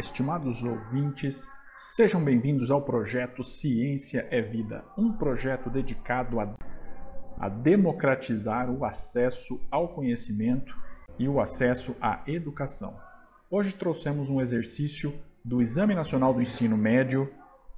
[0.00, 6.54] estimados ouvintes, sejam bem-vindos ao projeto Ciência é Vida, um projeto dedicado a,
[7.38, 10.74] a, democratizar o acesso ao conhecimento
[11.18, 12.96] e o acesso à educação.
[13.50, 15.12] Hoje trouxemos um exercício
[15.44, 17.30] do Exame Nacional do Ensino Médio,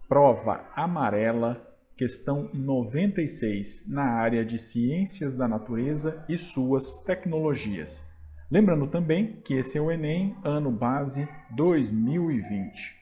[0.08, 1.60] prova amarela,
[1.96, 8.11] questão 96, na área de Ciências da Natureza e suas tecnologias.
[8.52, 12.94] Lembrando também que esse é o Enem ano base 2020.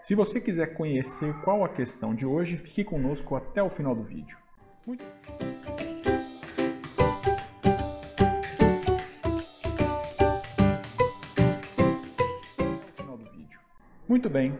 [0.00, 4.04] Se você quiser conhecer qual a questão de hoje, fique conosco até o final do
[4.04, 4.38] vídeo.
[4.86, 5.04] Muito...
[14.08, 14.56] Muito bem.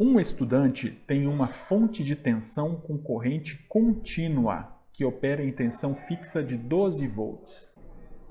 [0.00, 6.42] Um estudante tem uma fonte de tensão com corrente contínua que opera em tensão fixa
[6.42, 7.71] de 12 volts.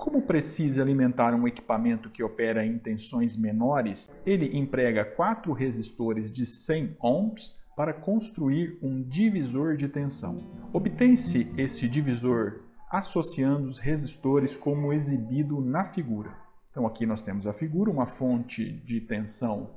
[0.02, 6.44] Como precisa alimentar um equipamento que opera em tensões menores, ele emprega quatro resistores de
[6.44, 10.42] 100 ohms para construir um divisor de tensão.
[10.72, 16.36] Obtém-se este divisor associando os resistores como exibido na figura.
[16.72, 19.70] Então aqui nós temos a figura, uma fonte de tensão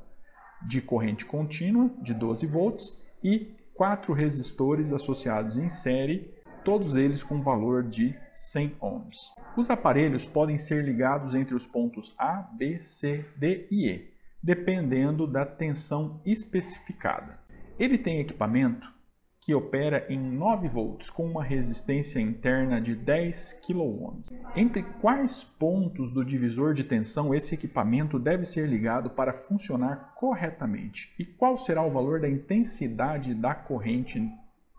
[0.67, 6.33] de corrente contínua de 12 volts e quatro resistores associados em série
[6.65, 9.31] todos eles com valor de 100 ohms.
[9.55, 15.27] Os aparelhos podem ser ligados entre os pontos A, B, C, D e E, dependendo
[15.27, 17.39] da tensão especificada.
[17.77, 18.95] Ele tem equipamento
[19.39, 24.19] que opera em 9 volts com uma resistência interna de 10 kΩ.
[24.55, 31.13] Entre quais pontos do divisor de tensão esse equipamento deve ser ligado para funcionar corretamente?
[31.19, 34.19] E qual será o valor da intensidade da corrente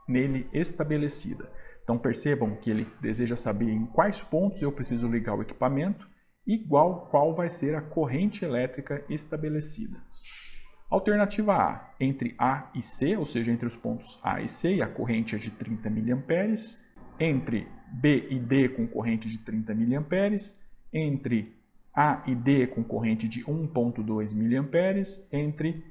[0.09, 1.49] nele estabelecida?
[1.87, 6.11] Então percebam que ele deseja saber em quais pontos eu preciso ligar o equipamento,
[6.45, 9.97] igual qual vai ser a corrente elétrica estabelecida.
[10.91, 14.89] Alternativa A, entre A e C, ou seja, entre os pontos A e C, a
[14.89, 16.55] corrente é de 30 mA,
[17.21, 20.05] entre B e D com corrente de 30 mA,
[20.93, 21.57] entre
[21.95, 25.85] A e D com corrente de 1.2 mA, entre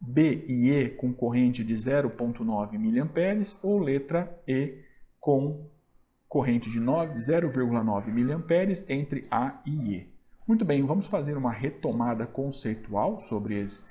[0.00, 4.87] B e E com corrente de 0.9 mA ou letra E
[5.20, 5.68] com
[6.28, 10.18] corrente de 0,9 mA entre A e E.
[10.46, 13.84] Muito bem, vamos fazer uma retomada conceitual sobre esse,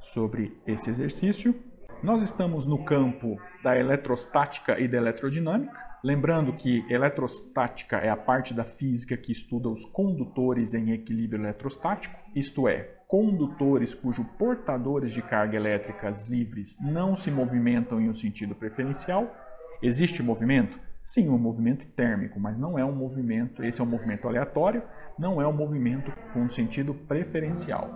[0.00, 1.54] sobre esse exercício.
[2.02, 5.84] Nós estamos no campo da eletrostática e da eletrodinâmica.
[6.04, 12.14] Lembrando que eletrostática é a parte da física que estuda os condutores em equilíbrio eletrostático,
[12.34, 18.54] isto é, condutores cujos portadores de carga elétricas livres não se movimentam em um sentido
[18.54, 19.34] preferencial
[19.82, 20.78] Existe movimento?
[21.02, 24.82] Sim, um movimento térmico, mas não é um movimento, esse é um movimento aleatório,
[25.18, 27.94] não é um movimento com sentido preferencial.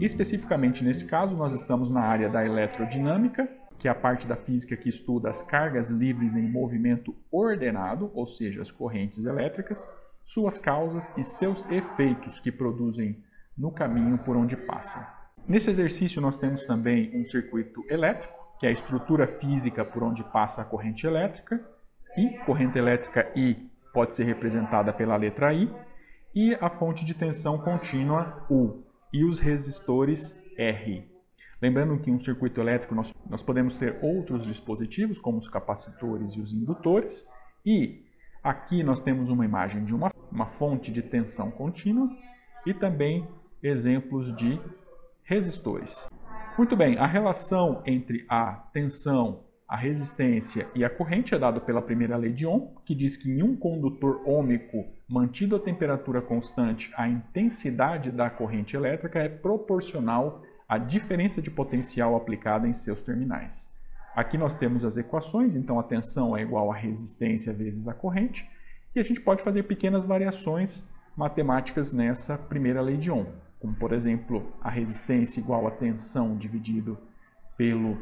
[0.00, 4.76] Especificamente nesse caso, nós estamos na área da eletrodinâmica, que é a parte da física
[4.76, 9.90] que estuda as cargas livres em movimento ordenado, ou seja, as correntes elétricas,
[10.24, 13.22] suas causas e seus efeitos que produzem
[13.56, 15.04] no caminho por onde passam.
[15.48, 20.24] Nesse exercício, nós temos também um circuito elétrico, que é a estrutura física por onde
[20.24, 21.60] passa a corrente elétrica,
[22.16, 25.70] I, corrente elétrica I pode ser representada pela letra I,
[26.34, 31.04] e a fonte de tensão contínua U, e os resistores R.
[31.60, 36.34] Lembrando que em um circuito elétrico nós, nós podemos ter outros dispositivos, como os capacitores
[36.34, 37.26] e os indutores,
[37.64, 38.04] e
[38.42, 42.08] aqui nós temos uma imagem de uma, uma fonte de tensão contínua
[42.66, 43.26] e também
[43.62, 44.60] exemplos de
[45.24, 46.08] resistores.
[46.58, 51.82] Muito bem, a relação entre a tensão, a resistência e a corrente é dada pela
[51.82, 56.90] primeira lei de Ohm, que diz que em um condutor ômico mantido a temperatura constante,
[56.96, 63.68] a intensidade da corrente elétrica é proporcional à diferença de potencial aplicada em seus terminais.
[64.14, 68.48] Aqui nós temos as equações, então a tensão é igual a resistência vezes a corrente,
[68.94, 73.26] e a gente pode fazer pequenas variações matemáticas nessa primeira lei de Ohm
[73.60, 76.98] como por exemplo a resistência igual a tensão dividido
[77.56, 77.96] pelo,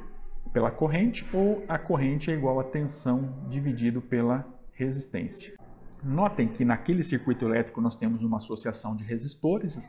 [0.53, 5.55] pela corrente, ou a corrente é igual a tensão dividido pela resistência.
[6.03, 9.81] Notem que naquele circuito elétrico nós temos uma associação de resistores.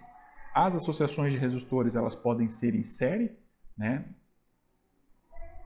[0.54, 3.32] As associações de resistores elas podem ser em série,
[3.78, 4.06] né?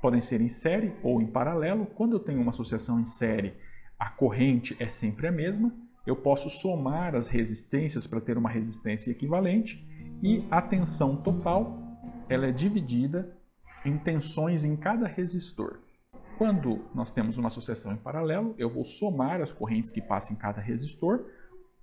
[0.01, 1.85] podem ser em série ou em paralelo.
[1.85, 3.53] Quando eu tenho uma associação em série,
[3.97, 5.71] a corrente é sempre a mesma.
[6.09, 9.87] Eu posso somar as resistências para ter uma resistência equivalente
[10.23, 11.77] e a tensão total
[12.27, 13.37] ela é dividida
[13.85, 15.81] em tensões em cada resistor.
[16.35, 20.39] Quando nós temos uma associação em paralelo, eu vou somar as correntes que passam em
[20.39, 21.25] cada resistor.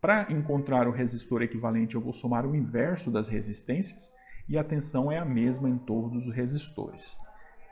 [0.00, 4.10] Para encontrar o resistor equivalente, eu vou somar o inverso das resistências.
[4.48, 7.16] e a tensão é a mesma em todos os resistores.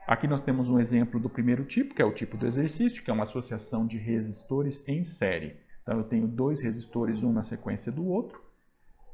[0.07, 3.11] Aqui nós temos um exemplo do primeiro tipo, que é o tipo do exercício, que
[3.11, 5.64] é uma associação de resistores em série.
[5.85, 8.43] Então eu tenho dois resistores, um na sequência do outro.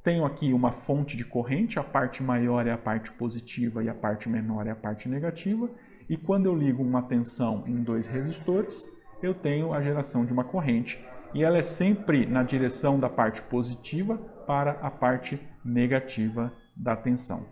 [0.05, 3.95] Tenho aqui uma fonte de corrente, a parte maior é a parte positiva e a
[3.95, 5.69] parte menor é a parte negativa.
[6.09, 8.89] E quando eu ligo uma tensão em dois resistores,
[9.21, 13.43] eu tenho a geração de uma corrente e ela é sempre na direção da parte
[13.43, 17.45] positiva para a parte negativa da tensão.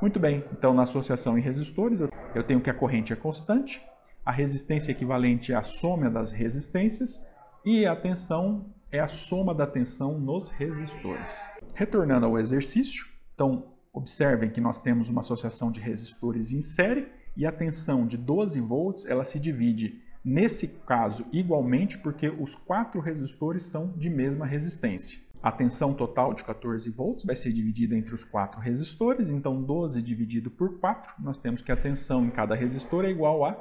[0.00, 2.00] Muito bem, então na associação em resistores
[2.34, 3.84] eu tenho que a corrente é constante,
[4.24, 7.20] a resistência equivalente é a soma das resistências
[7.64, 11.38] e a tensão é a soma da tensão nos resistores.
[11.74, 17.46] Retornando ao exercício, então observem que nós temos uma associação de resistores em série e
[17.46, 23.62] a tensão de 12 volts ela se divide nesse caso igualmente porque os quatro resistores
[23.62, 25.18] são de mesma resistência.
[25.42, 30.02] A tensão total de 14 volts vai ser dividida entre os quatro resistores, então 12
[30.02, 33.54] dividido por 4, nós temos que a tensão em cada resistor é igual a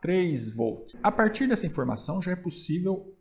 [0.00, 0.96] 3 volts.
[1.02, 3.15] A partir dessa informação já é possível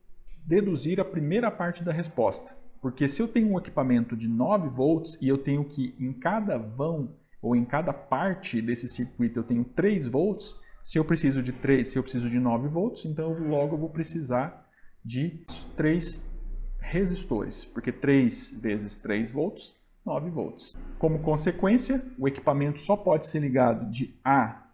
[0.45, 5.17] deduzir a primeira parte da resposta, porque se eu tenho um equipamento de 9 volts
[5.21, 9.63] e eu tenho que em cada vão ou em cada parte desse circuito eu tenho
[9.63, 13.75] 3 volts, se eu preciso de 3, se eu preciso de 9 volts, então logo
[13.75, 14.69] eu vou precisar
[15.03, 15.43] de
[15.75, 16.23] 3
[16.79, 19.75] resistores, porque 3 vezes 3 volts,
[20.05, 20.77] 9 volts.
[20.99, 24.67] Como consequência, o equipamento só pode ser ligado de A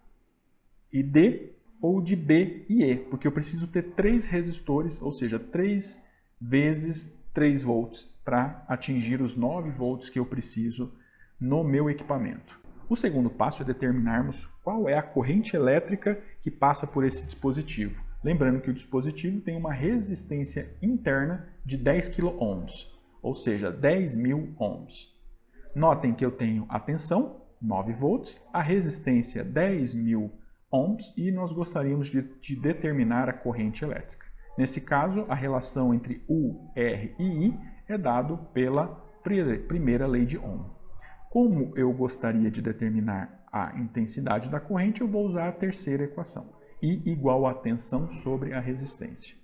[0.91, 5.39] e D ou de B e E, porque eu preciso ter três resistores, ou seja,
[5.39, 6.01] 3
[6.39, 10.93] vezes 3 volts para atingir os 9 volts que eu preciso
[11.39, 12.59] no meu equipamento.
[12.89, 18.03] O segundo passo é determinarmos qual é a corrente elétrica que passa por esse dispositivo.
[18.23, 22.65] Lembrando que o dispositivo tem uma resistência interna de 10 kΩ,
[23.21, 25.15] ou seja, 10.000 ohms.
[25.73, 30.29] Notem que eu tenho a tensão, 9 volts, a resistência 10.000
[30.71, 34.25] ohms e nós gostaríamos de, de, determinar a corrente elétrica.
[34.57, 38.87] Nesse caso, a relação entre U, R e I é dado pela
[39.67, 40.65] primeira lei de Ohm.
[41.29, 46.49] Como eu gostaria de determinar a intensidade da corrente, eu vou usar a terceira equação.
[46.81, 49.35] I igual a tensão sobre a resistência.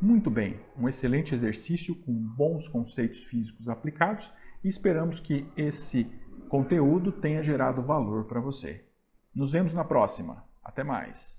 [0.00, 4.32] Muito bem, um excelente exercício com bons conceitos físicos aplicados
[4.64, 6.06] e esperamos que esse
[6.48, 8.84] conteúdo tenha gerado valor para você.
[9.34, 10.44] Nos vemos na próxima.
[10.66, 11.38] Até mais!